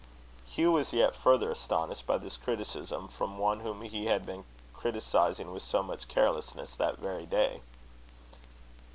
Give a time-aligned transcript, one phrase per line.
[0.47, 5.51] Hugh was yet further astonished by this criticism from one whom he had been criticising
[5.51, 7.61] with so much carelessness that very day.